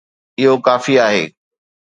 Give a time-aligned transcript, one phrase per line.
[0.39, 1.23] اهو ڪافي آهي.